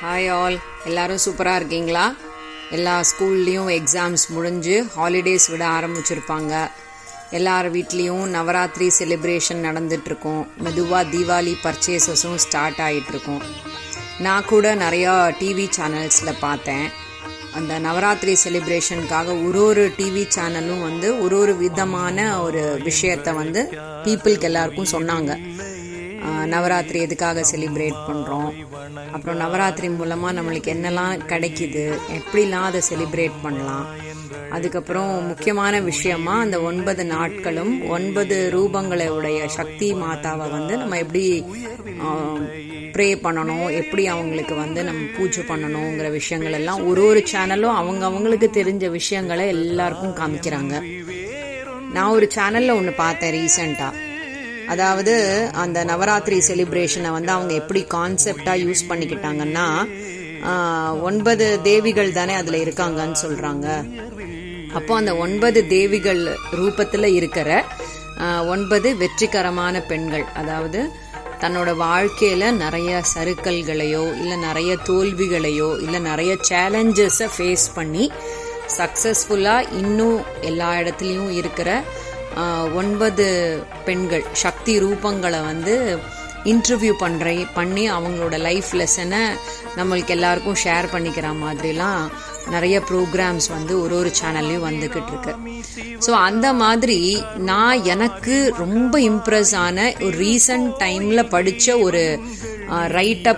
[0.00, 2.14] Hi all எல்லாரும் சூப்பராக இருக்கீங்களா?
[2.70, 6.70] எல்லா ஸ்கூல்லேயும் எக்ஸாம்ஸ் முடிஞ்சு ஹாலிடேஸ் விட ஆரம்பிச்சிருப்பாங்க.
[7.30, 13.42] எல்லார் வீட்லேயும் நவராத்திரி செலிப்ரேஷன் நடந்துட்டுருக்கோம் மெதுவாக தீபாவளி பர்ச்சேசஸும் ஸ்டார்ட் ஆகிட்டுருக்கும்
[14.18, 16.86] நான் கூட நிறையா டிவி சேனல்ஸில் பார்த்தேன்.
[17.54, 23.62] அந்த நவராத்திரி செலிப்ரேஷனுக்காக ஒரு ஒரு டிவி சேனலும் வந்து ஒரு ஒரு விதமான ஒரு விஷயத்த வந்து
[24.04, 25.32] பீப்புளுக்கு எல்லாருக்கும் சொன்னாங்க.
[26.54, 28.50] நவராத்திரி எதுக்காக செலிப்ரேட் பண்ணுறோம்
[29.12, 31.84] அப்புறம் நவராத்திரி மூலமாக நம்மளுக்கு என்னெல்லாம் கிடைக்குது?
[32.18, 33.86] எப்படிலாம் அதை செலிப்ரேட் பண்ணலாம்?
[34.50, 41.44] அதுக்கப்புறம் முக்கியமான விஷயமா அந்த ஒன்பது நாட்களும் ஒன்பது ரூபங்களை உடைய சக்தி மாதாவை வந்து நம்ம எப்படி
[42.94, 43.72] ப்ரே பண்ணணும்?
[43.80, 49.46] எப்படி அவங்களுக்கு வந்து நம்ம பூஜை பண்ணணுங்கிற விஷயங்கள் எல்லாம் ஒரு ஒரு சேனலும் அவங்க அவங்களுக்கு தெரிஞ்ச விஷயங்களை
[49.48, 50.74] எல்லாருக்கும் காமிக்கிறாங்க.
[51.92, 54.04] நான் ஒரு சேனல்ல ஒன்று பார்த்தேன் ரீசெண்டாக
[54.66, 55.14] அதாவது
[55.54, 59.66] அந்த நவராத்திரி செலிப்ரேஷனை வந்து அவங்க எப்படி கான்செப்டாக யூஸ் பண்ணிக்கிட்டாங்கன்னா
[61.02, 63.66] ஒன்பது தேவிகள் தானே அதில் இருக்காங்கன்னு சொல்கிறாங்க
[64.74, 66.22] அப்போ அந்த ஒன்பது தேவிகள்
[66.52, 67.50] ரூபத்தில் இருக்கிற
[68.46, 70.80] ஒன்பது வெற்றிகரமான பெண்கள் அதாவது
[71.40, 78.04] தன்னோட வாழ்க்கையில நிறைய சறுக்கல்களையோ இல்லை நிறைய தோல்விகளையோ இல்லை நிறைய சேலஞ்சஸை ஃபேஸ் பண்ணி
[78.76, 81.68] சக்ஸஸ்ஃபுல்லாக இன்னும் எல்லா இடத்துலையும் இருக்கிற
[82.80, 83.26] ஒன்பது
[83.84, 85.98] பெண்கள் சக்தி ரூபங்களை வந்து
[86.44, 89.22] இன்டர்வியூ பண்ணுற பண்ணி அவங்களோட லைஃப் லெசனை
[89.76, 92.02] நம்மளுக்கு எல்லாருக்கும் ஷேர் பண்ணிக்கிற மாதிரிலாம்
[92.50, 95.32] நிறைய ப்ரோக்ராம்ஸ் வந்து ஒரு ஒரு சேனல்லையும் வந்துக்கிட்டு இருக்கு.
[96.06, 102.20] ஸோ அந்த மாதிரி நான் எனக்கு ரொம்ப இம்ப்ரெஸ் ஆன ஒரு ரீசன்ட் டைமில் படித்த ஒரு
[102.98, 103.28] ரைட்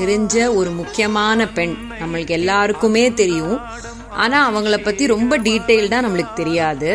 [0.00, 3.60] தெரிஞ்ச ஒரு முக்கியமான பெண் நம்மளுக்கு எல்லாருக்குமே தெரியும்.
[4.10, 6.90] ஆனால் அவங்கள பற்றி ரொம்ப டீட்டெயில்டாக நம்மளுக்கு தெரியாது.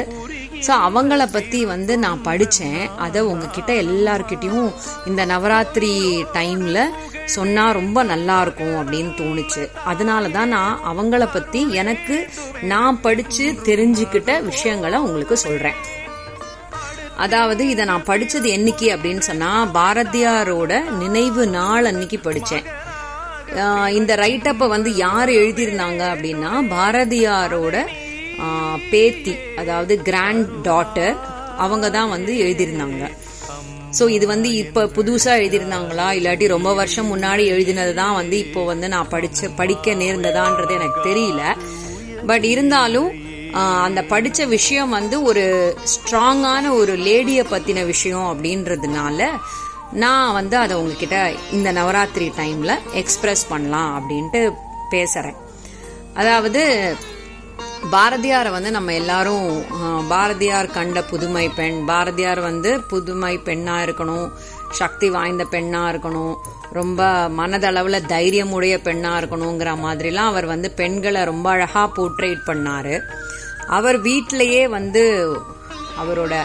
[0.67, 4.67] ஸோ அவங்கள பற்றி வந்து நான் படித்தேன் அதை உங்ககிட்ட எல்லாருக்கிட்டேயும்
[5.05, 5.91] இந்த நவராத்திரி
[6.33, 6.83] டைமில்
[7.25, 9.63] சொன்னால் ரொம்ப நல்லா இருக்கும் அப்படின்னு தோணுச்சு.
[9.83, 12.17] அதனால தான் நான் அவங்கள பற்றி எனக்கு
[12.63, 15.79] நான் படித்து தெரிஞ்சுக்கிட்ட விஷயங்களை உங்களுக்கு சொல்கிறேன்
[17.17, 22.67] அதாவது இதை நான் படித்தது என்னைக்கு அப்படின்னு சொன்னால் பாரதியாரோட நினைவு நாள் அன்னைக்கு படித்தேன்
[23.89, 27.75] இந்த ரைட்டப்பை வந்து யார் எழுதியிருந்தாங்க அப்படின்னா பாரதியாரோட
[28.91, 31.15] பேத்தி அதாவது கிராண்ட் டாட்டர்
[31.65, 33.03] அவங்க தான் வந்து எழுதியிருந்தாங்க.
[33.97, 36.05] ஸோ இது வந்து இப்போ புதுசாக எழுதியிருந்தாங்களா?
[36.17, 41.41] இல்லாட்டி ரொம்ப வருஷம் முன்னாடி எழுதினது தான் வந்து இப்போ வந்து நான் படிச்ச படிக்க நேர்ந்ததான்றது எனக்கு தெரியல.
[42.29, 43.09] பட் இருந்தாலும்
[43.85, 45.43] அந்த படிச்ச விஷயம் வந்து ஒரு
[45.93, 49.27] ஸ்ட்ராங்கான ஒரு லேடியை பத்தின விஷயம் அப்படின்றதுனால
[50.03, 51.17] நான் வந்து அதை உங்ககிட்ட
[51.57, 54.41] இந்த நவராத்திரி டைம்ல எக்ஸ்பிரஸ் பண்ணலாம் அப்படின்ட்டு
[54.93, 55.39] பேசுறேன்.
[56.21, 56.61] அதாவது
[57.89, 59.45] பாரதியாரை வந்து நம்ம எல்லாரும்
[60.07, 64.31] பாரதியார் கண்ட புதுமை பெண் பாரதியார் வந்து புதுமை பெண்ணா இருக்கணும்
[64.69, 66.35] சக்தி வாய்ந்த பெண்ணா இருக்கணும்
[66.71, 73.01] ரொம்ப மனதளவுல தைரியமுடைய பெண்ணா இருக்கணுங்கிற மாதிரிலாம் அவர் வந்து பெண்களை ரொம்ப அழகா போர்ட்ரேட் பண்ணாரு.
[73.67, 75.03] அவர் வீட்டிலேயே வந்து
[76.01, 76.35] அவரோட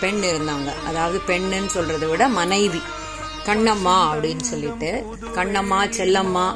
[0.00, 0.70] பெண் இருந்தாங்க.
[0.88, 2.82] அதாவது பெண்ணுன்னு சொல்றதை விட மனைவி.
[3.46, 4.90] கண்ணம்மா அப்படின்னு சொல்லிட்டு
[5.34, 6.46] கண்ணம்மா செல்லம்மா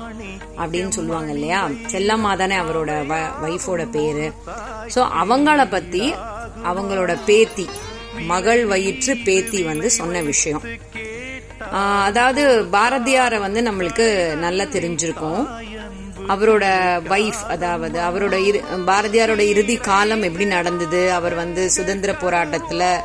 [0.58, 4.32] அப்படின்னு சொல்லுவாங்க இல்லையா செல்லம்மா தானே அவரோட வைஃபோட பேரு.
[4.94, 6.14] ஸோ அவங்கள பத்தி
[6.64, 7.68] அவங்களோட பேத்தி
[8.18, 10.62] மகள் வயிற்று பேத்தி வந்து சொன்ன விஷயம்.
[11.72, 15.46] ஆஹ் அதாவது பாரதியாரை வந்து நம்மளுக்கு நல்லா தெரிஞ்சிருக்கும்.
[16.28, 16.64] அவரோட
[17.08, 21.12] வைஃப் அதாவது அவரோட இரு பாரதியாரோட இறுதி காலம் எப்படி நடந்தது?
[21.12, 22.96] அவர் வந்து சுதந்திர போராட்டத்துல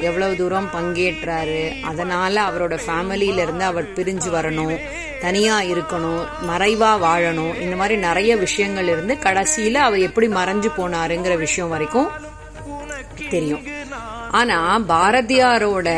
[0.00, 1.82] எவ்வளவு தூரம் பங்கேற்றாரு?
[1.82, 4.80] அதனால அவரோட ஃபேமிலியில இருந்து அவர் பிரிஞ்சு வரணும்
[5.20, 7.60] தனியா இருக்கணும் மறைவா வாழணும்.
[7.60, 12.10] இந்த மாதிரி நிறைய விஷயங்கள் இருந்து கடைசியில அவர் எப்படி மறைஞ்சு போனாருங்கிற விஷயம் வரைக்கும்
[13.30, 13.62] தெரியும்.
[14.30, 15.88] ஆனா பாரதியாரோட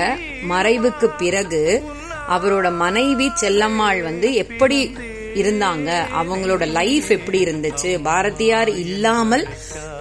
[0.49, 1.85] மறைவுக்கு பிறகு
[2.31, 4.97] அவரோட மனைவி செல்லம்மாள் வந்து எப்படி
[5.43, 5.91] இருந்தாங்க.
[6.21, 7.91] அவங்களோட லைஃப் எப்படி இருந்துச்சு?
[8.03, 9.45] பாரதியார் இல்லாமல்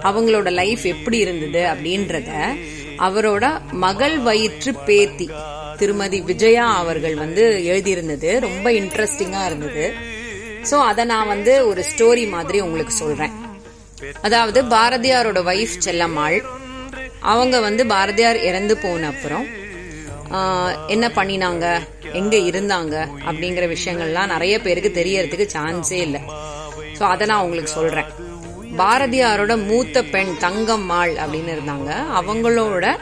[0.02, 2.30] அவங்களோட லைஃப் எப்படி இருந்தது அப்படின்றத
[2.98, 3.44] அவரோட
[3.84, 5.28] மகள் வயிற்று பேத்தி
[5.76, 8.30] திருமதி விஜயா அவர்கள் வந்து எழுதியிருந்தது.
[8.40, 9.86] ரொம்ப இன்ட்ரெஸ்டிங்கா இருந்தது.
[10.70, 13.34] ஸோ அதை நான் வந்து ஒரு ஸ்டோரி மாதிரி உங்களுக்கு சொல்றேன்.
[14.20, 16.38] அதாவது பாரதியாரோட வைஃப் செல்லம்மாள்.
[17.32, 19.46] அவங்க வந்து பாரதியார் இறந்து போன அப்புறம்
[20.86, 21.78] என்ன பண்ணினாங்க?
[22.12, 23.08] எங்க இருந்தாங்க?
[23.30, 26.20] அப்படிங்கிற விஷயங்கள்லாம் நிறைய பேருக்கு தெரியறதுக்கு சான்ஸே இல்லை.
[26.98, 28.04] ஸோ அதை நான் உங்களுக்கு சொல்றேன்.
[28.78, 31.96] பாரதியாரோட மூத்த பெண் தங்கம்மாள் அப்படின்னு இருந்தாங்க.
[32.14, 32.96] அவங்களோட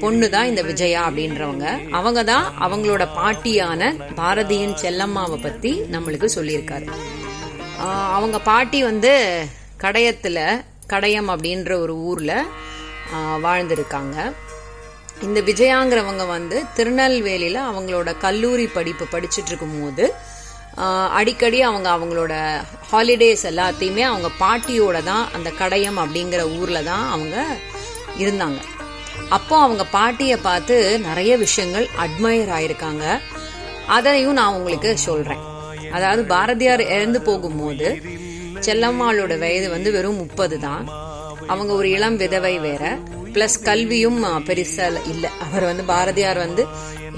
[0.00, 1.90] பொண்ணு தான் இந்த விஜயா அப்படின்றவங்க.
[1.90, 6.88] அவங்க தான் அவங்களோட பாட்டியான பாரதியின் செல்லம்மாவை பத்தி நம்மளுக்கு சொல்லியிருக்காரு.
[7.84, 9.44] ஆஹ் அவங்க பாட்டி வந்து
[9.80, 12.44] கடையத்துல கடையம் அப்படின்ற ஒரு ஊர்ல
[13.14, 14.32] ஆஹ் வாழ்ந்திருக்காங்க.
[15.26, 20.04] இந்த விஜயாங்கிறவங்க வந்து திருநெல்வேலியில் அவங்களோட கல்லூரி படிப்பு படிச்சுட்டு இருக்கும்போது
[21.18, 22.34] அடிக்கடி அவங்க அவங்களோட
[22.90, 27.36] ஹாலிடேஸ் எல்லாத்தையுமே அவங்க பாட்டியோட தான் அந்த கடையம் அப்படிங்கிற ஊரில் தான் அவங்க
[28.22, 28.60] இருந்தாங்க.
[29.36, 30.76] அப்போ அவங்க பாட்டியை பார்த்து
[31.08, 33.04] நிறைய விஷயங்கள் அட்மையர் ஆயிருக்காங்க.
[33.96, 35.44] அதையும் நான் உங்களுக்கு சொல்கிறேன்
[35.96, 37.88] அதாவது பாரதியார் இறந்து போகும்போது
[38.66, 40.84] செல்லம்மாளோட வயது வந்து வெறும் முப்பது தான்.
[41.52, 42.84] அவங்க ஒரு இளம் விதவை வேற.
[43.34, 44.18] பிளஸ் கல்வியும்
[44.48, 45.26] பெருசாக பெருசா இல்ல.
[45.46, 46.62] அவர் வந்து பாரதியார் வந்து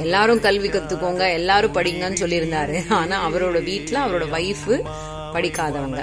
[0.05, 2.76] எல்லாரும் கல்வி கத்துக்கோங்க எல்லாரும் படிங்கன்னு சொல்லியிருந்தாரு.
[3.00, 4.76] ஆனா அவரோட வீட்டில் அவரோட ஒய்ஃபு
[5.35, 6.00] படிக்காதவங்க.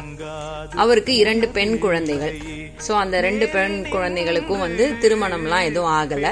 [0.84, 2.36] அவருக்கு இரண்டு பெண் குழந்தைகள்.
[2.86, 6.28] ஸோ அந்த ரெண்டு பெண் குழந்தைகளுக்கும் வந்து திருமணம்லாம் எதுவும் ஆகல.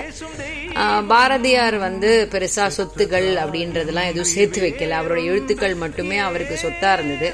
[1.12, 4.98] பாரதியார் வந்து பெருசா சொத்துகள் அப்படின்றதெல்லாம் எதுவும் சேர்த்து வைக்கல.
[5.02, 7.30] அவரோட எழுத்துக்கள் மட்டுமே அவருக்கு சொத்தா இருந்தது.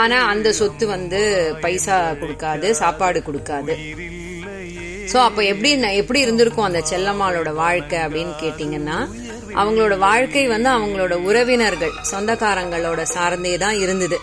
[0.00, 1.20] ஆனா அந்த சொத்து வந்து
[1.60, 3.74] பைசா கொடுக்காது சாப்பாடு கொடுக்காது.
[5.12, 5.70] சோ அப்ப எப்படி
[6.02, 8.98] எப்படி இருந்திருக்கும் அந்த செல்லம்மாளோட வாழ்க்கை அப்படின்னு கேட்டீங்கன்னா
[9.60, 14.16] அவங்களோட வாழ்க்கை வந்து அவங்களோட உறவினர்கள் சொந்தக்காரங்களோட சார்ந்தே தான் இருந்தது.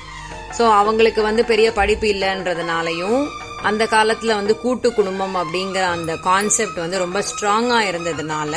[0.58, 3.22] சோ அவங்களுக்கு வந்து பெரிய படிப்பு இல்லைன்றதுனாலையும்
[3.70, 8.54] அந்த காலத்துல வந்து கூட்டு குடும்பம் அப்படிங்கிற அந்த கான்செப்ட் வந்து ரொம்ப ஸ்ட்ராங்கா இருந்ததுனால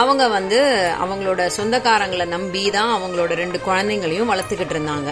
[0.00, 0.58] அவங்க வந்து
[1.04, 5.10] அவங்களோட சொந்தக்காரங்களை நம்பி தான் அவங்களோட ரெண்டு குழந்தைங்களையும் வளர்த்துக்கிட்டு இருந்தாங்க.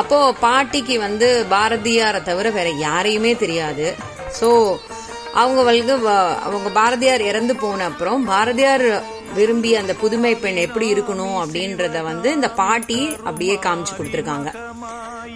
[0.00, 3.86] அப்போ பாட்டிக்கு வந்து பாரதியாரை தவிர வேற யாரையுமே தெரியாது.
[4.38, 4.48] ஸோ
[5.32, 8.86] அவங்க வந்து வ- அவங்க பாரதியார் இறந்து போன அப்புறம் பாரதியார்
[9.34, 14.48] விரும்பி அந்த புதுமை பெண் எப்படி இருக்கணும் அப்படின்றத வந்து இந்த பாட்டி அப்படியே காமிச்சு கொடுத்துருக்காங்க.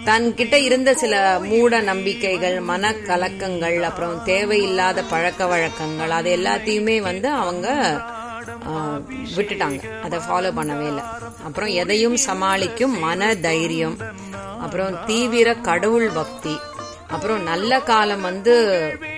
[0.05, 7.67] தன்கிட்ட இருந்த சில மூட நம்பிக்கைகள் மன கலக்கங்கள் அப்புறம் தேவையில்லாத பழக்க வழக்கங்கள் அது எல்லாத்தையுமே வந்து அவங்க
[9.35, 9.79] விட்டுட்டாங்க.
[10.01, 11.03] அதை ஃபாலோ பண்ணவே இல்லை.
[11.45, 13.97] அப்புறம் எதையும் சமாளிக்கும் மன தைரியம்
[14.61, 16.55] அப்புறம் தீவிர கடவுள் பக்தி.
[17.07, 18.55] அப்புறம் நல்ல காலம் வந்து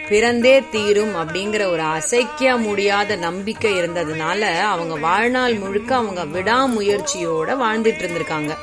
[0.10, 8.54] பிறந்தே தீரும் அப்படிங்கிற ஒரு அசைக்க முடியாத நம்பிக்கை இருந்ததுனால அவங்க வாழ்நாள் முழுக்க அவங்க விடாமுயற்சியோட வாழ்ந்துட்டு இருந்திருக்காங்க.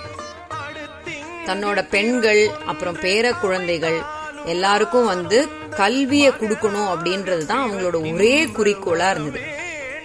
[1.46, 3.98] தன்னோட பெண்கள் அப்புறம் பேர குழந்தைகள்
[4.44, 9.40] எல்லாருக்கும் வந்து கல்வியை கொடுக்கணும் அப்படின்றது தான் அவங்களோட ஒரே குறிக்கோளா இருந்தது.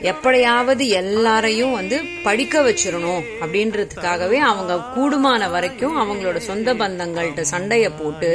[0.01, 8.31] எப்படியாவது எல்லாரையும் வந்து படிக்க வச்சிடணும் அப்படின்றதுக்காகவே அவங்க கூடுமான வரைக்கும் அவங்களோட சொந்த பந்தங்கள்கிட்ட சண்டைய போட்டு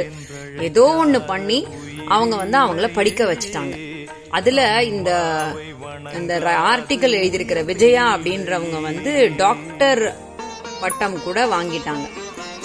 [0.59, 1.67] ஏதோ ஒண்ணு பண்ணி
[2.15, 3.75] அவங்க வந்து அவங்கள படிக்க வச்சுட்டாங்க.
[4.37, 5.11] அதுல இந்த
[6.19, 6.33] இந்த
[6.71, 9.11] ஆர்டிக்கல் எழுதியிருக்கிற விஜயா அப்படின்றவங்க வந்து
[9.43, 10.01] டாக்டர்
[10.81, 12.07] பட்டம் கூட வாங்கிட்டாங்க.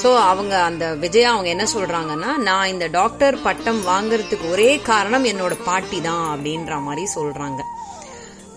[0.02, 5.54] ஸோ அவங்க அந்த விஜயா அவங்க என்ன சொல்றாங்கன்னா நான் இந்த டாக்டர் பட்டம் வாங்குறதுக்கு ஒரே காரணம் என்னோட
[5.64, 7.60] பாட்டி தான் அப்படின்ற மாதிரி சொல்றாங்க.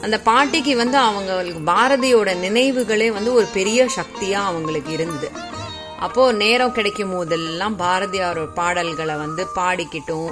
[0.06, 5.30] அந்த பாட்டிக்கு வந்து அவங்களுக்கு பாரதியோட நினைவுகளே வந்து ஒரு பெரிய சக்தியா அவங்களுக்கு இருந்தது.
[6.06, 10.32] அப்போ நேரம் கிடைக்கும் போதெல்லாம் பாரதியாரோட பாடல்களை வந்து பாடிக்கிட்டும்.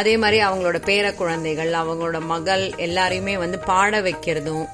[0.00, 4.66] அதே மாதிரி அவங்களோட பேர குழந்தைகள் அவங்களோட மகள் எல்லாரையுமே வந்து பாட வைக்கிறதும்.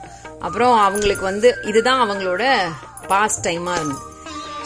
[0.46, 2.42] அப்புறம் அவங்களுக்கு வந்து இதுதான் அவங்களோட
[3.12, 4.12] பாஸ் டைமா இருந்தது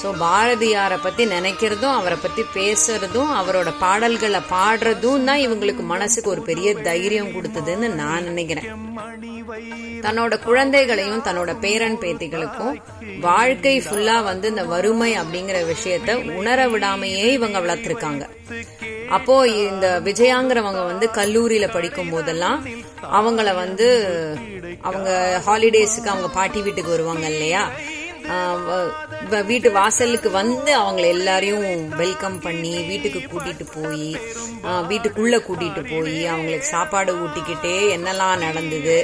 [0.02, 6.68] ஸோ பாரதியாரை பத்தி நினைக்கிறதும் அவரை பத்தி பேசுறதும் அவரோட பாடல்களை பாடுறதும் தான் இவங்களுக்கு மனசுக்கு ஒரு பெரிய
[6.88, 8.68] தைரியம் கொடுத்ததுன்னு நான் நினைக்கிறேன்.
[10.02, 12.76] தன்னோட குழந்தைகளையும் தன்னோட பேரன் பேத்திகளுக்கும்
[13.20, 18.24] வாழ்க்கை ஃபுல்லா வந்து இந்த வறுமை அப்படிங்கிற விஷயத்த உணர விடாமையே இவங்க வளர்த்திருக்காங்க.
[19.10, 22.58] அப்போ இந்த விஜயாங்கிறவங்க வந்து கல்லூரியில படிக்கும் போதெல்லாம்
[23.18, 23.86] அவங்கள வந்து
[24.82, 25.10] அவங்க
[25.46, 27.62] ஹாலிடேஸுக்கு அவங்க பாட்டி வீட்டுக்கு வருவாங்க இல்லையா?
[29.48, 31.62] வீட்டு வாசலுக்கு வந்து அவங்கள எல்லாரையும்
[31.96, 34.08] வெல்கம் பண்ணி வீட்டுக்கு கூட்டிட்டு போய்
[34.90, 38.96] வீட்டுக்குள்ள கூட்டிட்டு போய் அவங்களுக்கு சாப்பாடு ஊட்டிக்கிட்டே என்னெல்லாம் நடந்தது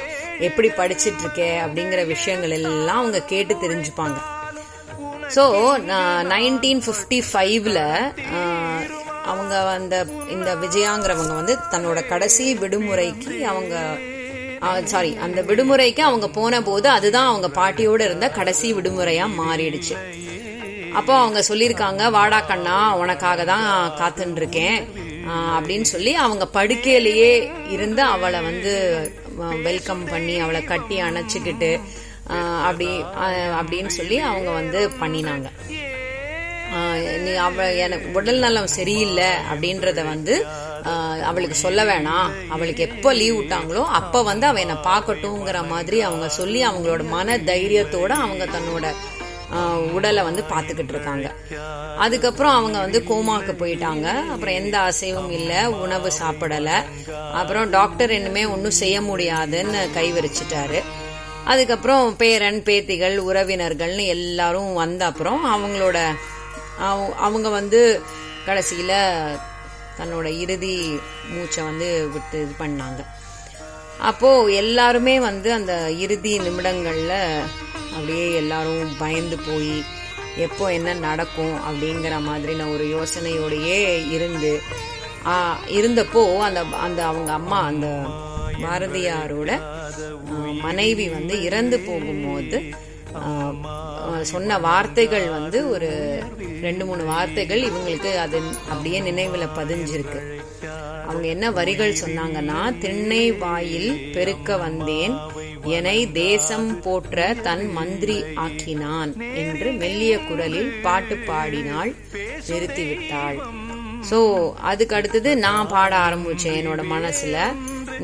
[0.48, 4.16] எப்படி படிச்சிட்டு இருக்க அப்படிங்கிற விஷயங்கள் எல்லாம் அவங்க கேட்டு தெரிஞ்சுப்பாங்க.
[5.34, 5.44] ஸோ
[6.32, 7.80] நைன்டீன் ஃபிஃப்டி ஃபைவ்ல
[9.30, 9.96] அவங்க அந்த
[10.34, 13.76] இந்த விஜயாங்கிறவங்க வந்து தன்னோட கடைசி விடுமுறைக்கு அவங்க
[14.92, 19.96] சாரி அந்த விடுமுறைக்கு அவங்க போன போது அதுதான் அவங்க பாட்டியோட இருந்த கடைசி விடுமுறையா மாறிடுச்சு.
[20.98, 23.66] அப்போ அவங்க சொல்லியிருக்காங்க வாடா கண்ணா உனக்காக தான்
[24.00, 24.78] காத்துன்னு இருக்கேன்
[25.56, 27.32] அப்படின்னு சொல்லி அவங்க படுக்கையிலேயே
[27.74, 28.72] இருந்து அவளை வந்து
[29.36, 31.80] வெல்கம் பண்ணி அவளை கட்டி அணைச்சிக்கிட்டு
[32.28, 32.86] ஆஹ் அப்படி
[33.60, 35.46] அப்படின்னு சொல்லி அவங்க வந்து பண்ணினாங்க.
[36.74, 40.46] ஆஹ் நீ அவ எனக்கு உடல் நலம் சரியில்லை அப்படின்றத வந்து
[40.82, 42.30] ஆஹ் அவளுக்கு சொல்ல வேணாம்.
[42.48, 48.08] அவளுக்கு எப்போ லீவ் விட்டாங்களோ அப்ப வந்து அவ என்னை பார்க்கட்டுங்கிற மாதிரி அவங்க சொல்லி அவங்களோட மன தைரியத்தோட
[48.08, 48.86] அவங்க தன்னோட
[49.92, 51.34] உடலை வந்து பார்த்துக்கிட்டு இருக்காங்க.
[51.98, 54.18] அதுக்கப்புறம் அவங்க வந்து கோமாக்கு போயிட்டாங்க.
[54.18, 56.84] அப்புறம் எந்த அசைவும் இல்லை உணவு சாப்பிடலை.
[57.32, 60.82] அப்புறம் டாக்டர் இன்னுமே ஒன்றும் செய்ய முடியாதுன்னு கைவிரிச்சிட்டாரு.
[61.44, 66.16] அதுக்கப்புறம் பேரன் பேத்திகள் உறவினர்கள்னு எல்லாரும் வந்த அப்புறம் அவங்களோட
[66.78, 68.02] அவ- அவங்க வந்து
[68.44, 69.36] கடைசியில்
[69.98, 73.04] தன்னோட இறுதி மூச்சை வந்து விட்டு இது பண்ணாங்க.
[73.98, 77.12] அப்போ எல்லாருமே வந்து அந்த இறுதி நிமிடங்கள்ல
[77.94, 79.84] அப்படியே எல்லாரும் பயந்து போய்
[80.36, 84.60] எப்போ என்ன நடக்கும் அப்படிங்கிற மாதிரின ஒரு யோசனையோடையே இருந்து
[85.68, 87.86] இருந்தப்போ அந்த அந்த அவங்க அம்மா அந்த
[88.62, 89.60] பாரதியாரோட
[90.52, 92.72] மனைவி வந்து இறந்து போகும்போது
[94.22, 96.22] சொன்ன வார்த்தைகள் வந்து ஒரு
[96.60, 100.33] ரெண்டு மூணு வார்த்தைகள் இவங்களுக்கு அது அப்படியே நினைவுல பதிஞ்சிருக்கு.
[101.06, 105.14] அவங்க என்ன வரிகள் சொன்னாங்கன்னா திண்ணை வாயில் பெருக்க வந்தேன்
[105.76, 111.92] என்னை தேசம் போற்ற தன் மந்திரி ஆக்கினான் என்று மெல்லிய குரலில் பாட்டு பாடினாள்
[112.48, 113.38] நிறுத்திவிட்டாள்.
[114.10, 114.18] சோ
[114.70, 117.36] அதுக்கு அடுத்தது நான் பாட ஆரம்பிச்சேன் என்னோட மனசுல.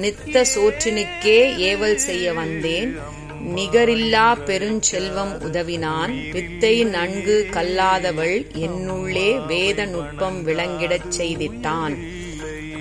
[0.03, 1.39] நித்த சோற்றினுக்கே
[1.71, 2.91] ஏவல் செய்ய வந்தேன்
[3.57, 11.95] நிகரில்லா பெருஞ்செல்வம் உதவினான் வித்தை நன்கு கல்லாதவள் என்னுள்ளே வேத நுட்பம் விளங்கிடச் செய்திட்டான்.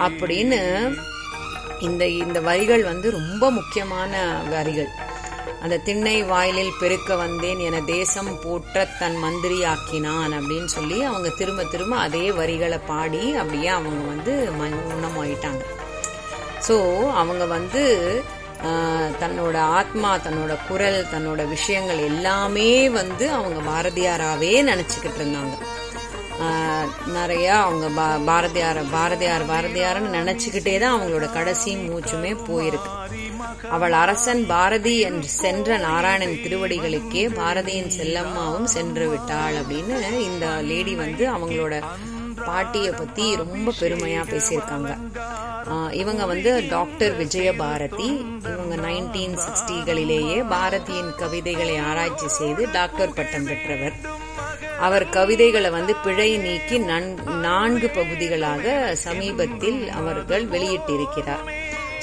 [0.06, 0.60] அப்படின்னு
[1.80, 4.14] இந்த இந்த வரிகள் வந்து ரொம்ப முக்கியமான
[4.50, 4.90] வரிகள்.
[5.64, 11.64] அந்த திண்ணை வாயிலில் பெருக்க வந்தேன் என தேசம் போற்ற தன் மந்திரி ஆக்கினான் அப்படின்னு சொல்லி அவங்க திரும்ப
[11.64, 15.64] திரும்ப அதே வரிகளை பாடி அப்படியே அவங்க வந்து மௌனமாயிட்டாங்க
[16.68, 16.78] ஸோ
[17.22, 17.84] அவங்க வந்து
[19.22, 25.56] தன்னோட ஆத்மா தன்னோட குரல் தன்னோட விஷயங்கள் எல்லாமே வந்து அவங்க பாரதியாராவே நினச்சிக்கிட்டு இருந்தாங்க.
[27.14, 32.92] நிறையா அவங்க பா- பாரதியார் பாரதியார் பாரதியார்னு நினைச்சுக்கிட்டே தான் அவங்களோட கடைசி மூச்சுமே போயிருக்கு.
[33.70, 41.30] அவள் அரசன் பாரதி என்று சென்ற நாராயணன் திருவடிகளுக்கே பாரதியின் செல்லம்மாவும் சென்று விட்டாள் அப்படின்னு இந்த லேடி வந்து
[41.32, 41.82] அவங்களோட
[42.46, 44.92] பாட்டியை பத்தி ரொம்ப பெருமையா பேசியிருக்காங்க.
[45.92, 54.09] இவங்க வந்து டாக்டர் விஜய பாரதி இவங்க நைன்டீன் சிக்ஸ்டிகளிலேயே பாரதியின் கவிதைகளை ஆராய்ச்சி செய்து டாக்டர் பட்டம் பெற்றவர்.
[54.80, 61.46] அவர் கவிதைகளை வந்து பிழை நீக்கி நன்- நான்கு பகுதிகளாக சமீபத்தில் அவர்கள் வெளியிட்டிருக்கிறார்.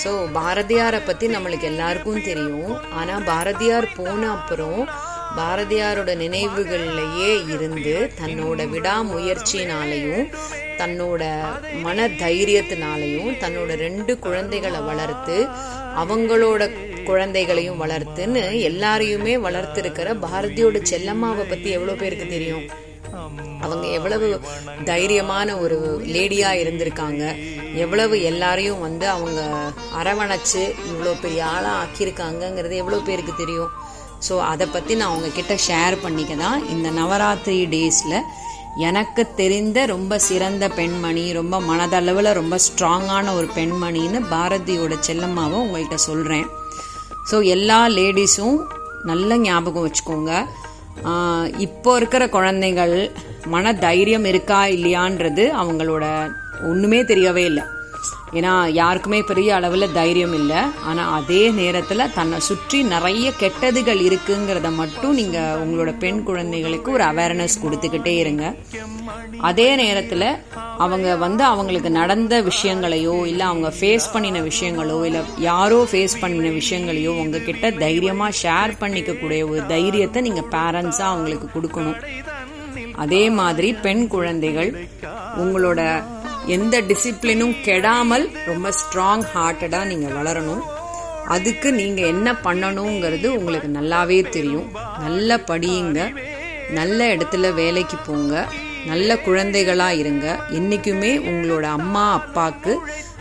[0.04, 2.92] ஸோ பாரதியாரை பற்றி நம்மளுக்கு எல்லாருக்கும் தெரியும்.
[2.92, 4.88] ஆனால் பாரதியார் போன அப்புறம்
[5.37, 10.28] பாரதியாரோட நினைவுகள்லையே இருந்து தன்னோட விடாமுயற்சினாலையும்
[10.78, 11.23] தன்னோட
[11.83, 15.49] மன தைரியத்தினாலையும் தன்னோட ரெண்டு குழந்தைகளை வளர்த்து
[15.97, 16.62] அவங்களோட
[17.09, 22.67] குழந்தைகளையும் வளர்த்துன்னு எல்லாரையுமே வளர்த்திருக்கிற பாரதியோட செல்லம்மாவை பத்தி எவ்வளவு பேருக்கு தெரியும்?
[23.65, 24.27] அவங்க எவ்வளவு
[24.91, 25.77] தைரியமான ஒரு
[26.15, 27.23] லேடியா இருந்திருக்காங்க.
[27.85, 29.41] எவ்வளவு எல்லாரையும் வந்து அவங்க
[30.01, 33.71] அரவணைச்சு இவ்வளோ பெரிய ஆளா ஆக்கியிருக்காங்கங்கிறது எவ்வளோ பேருக்கு தெரியும்?
[34.27, 38.15] ஸோ அதை பத்தி நான் உங்ககிட்ட ஷேர் பண்ணிக்க தான் இந்த நவராத்திரி டேஸ்ல
[38.89, 46.47] எனக்கு தெரிந்த ரொம்ப சிறந்த பெண்மணி ரொம்ப மனதளவில் ரொம்ப ஸ்ட்ராங்கான ஒரு பெண்மணின்னு பாரதியோட செல்லம்மாவை உங்கள்கிட்ட சொல்கிறேன்
[47.30, 48.59] ஸோ எல்லா லேடிஸும்
[49.11, 50.33] நல்ல ஞாபகம் வச்சுக்கோங்க.
[51.66, 52.97] இப்போ இருக்கிற குழந்தைகள்
[53.54, 56.04] மன தைரியம் இருக்கா இல்லையான்றது அவங்களோட
[56.71, 57.64] ஒன்றுமே தெரியவே இல்லை.
[58.38, 60.61] ஏன்னா யாருக்குமே பெரிய அளவில் தைரியம் இல்லை.
[60.90, 67.62] ஆனால் அதே நேரத்தில் தன்னை சுற்றி நிறைய கெட்டதுகள் இருக்குங்கிறத மட்டும் நீங்கள் உங்களோட பெண் குழந்தைகளுக்கு ஒரு அவேர்னஸ்
[67.64, 68.45] கொடுத்துக்கிட்டே இருங்க.
[69.50, 70.28] அதே நேரத்தில்
[70.85, 77.12] அவங்க வந்து அவங்களுக்கு நடந்த விஷயங்களையோ இல்லை அவங்க ஃபேஸ் பண்ணின விஷயங்களோ இல்லை யாரோ ஃபேஸ் பண்ணின விஷயங்களையோ
[77.23, 81.99] உங்ககிட்ட தைரியமாக ஷேர் பண்ணிக்கக்கூடிய ஒரு தைரியத்தை நீங்கள் பேரண்ட்ஸாக அவங்களுக்கு கொடுக்கணும்.
[83.04, 84.71] அதே மாதிரி பெண் குழந்தைகள்
[85.42, 85.80] உங்களோட
[86.56, 90.62] எந்த டிசிப்ளினும் கெடாமல் ரொம்ப ஸ்ட்ராங் ஹார்ட்டடாக நீங்கள் வளரணும்.
[91.35, 94.68] அதுக்கு நீங்கள் என்ன பண்ணணுங்கிறது உங்களுக்கு நல்லாவே தெரியும்.
[95.00, 96.00] நல்ல படியுங்க.
[96.71, 98.45] நல்ல இடத்துல வேலைக்கு போங்க.
[98.87, 100.26] நல்ல குழந்தைகளா இருங்க.
[100.50, 102.75] என்னைக்குமே உங்களோட அம்மா அப்பாக்கு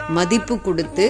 [0.10, 1.05] மதிப்பு கொடுத்து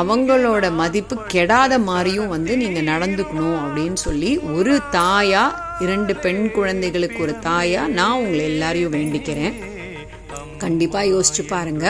[0.00, 5.44] அவங்களோட மதிப்பு கெடாத மாதிரியும் வந்து நீங்க நடந்துக்கணும் அப்படின்னு சொல்லி ஒரு தாயா
[5.80, 9.54] இரண்டு பெண் குழந்தைகளுக்கு ஒரு தாயா நான் உங்களை எல்லாரையும் வேண்டிக்கிறேன்.
[10.60, 11.84] கண்டிப்பாக யோசிச்சு பாருங்க.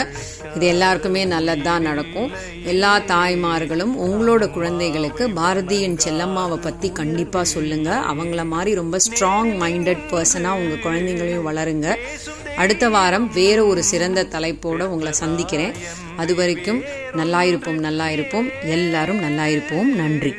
[0.55, 2.31] இது எல்லாருக்குமே நல்லதுதான் நடக்கும்.
[2.65, 7.91] எல்லா தாய்மார்களும் உங்களோட குழந்தைகளுக்கு பாரதியின் செல்லம்மாவை பத்தி கண்டிப்பாக சொல்லுங்க.
[8.13, 11.97] அவங்கள மாதிரி ரொம்ப ஸ்ட்ராங் மைண்டட் பர்சனாக உங்க குழந்தைங்களையும் வளருங்க.
[12.57, 15.75] அடுத்த வாரம் வேற ஒரு சிறந்த தலைப்போட உங்களை சந்திக்கிறேன்.
[16.17, 18.49] அது வரைக்கும் நல்லா இருப்போம் நல்லா இருப்போம்.
[18.77, 19.91] எல்லாரும் நல்லா இருப்போம்.
[19.95, 20.35] நன்றி.